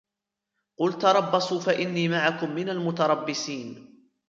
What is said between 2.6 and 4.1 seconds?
المتربصين